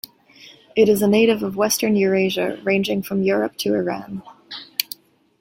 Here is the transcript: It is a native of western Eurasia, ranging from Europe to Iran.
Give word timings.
It 0.75 0.89
is 0.89 1.03
a 1.03 1.07
native 1.07 1.43
of 1.43 1.55
western 1.55 1.95
Eurasia, 1.95 2.59
ranging 2.63 3.03
from 3.03 3.21
Europe 3.21 3.55
to 3.57 3.75
Iran. 3.75 4.23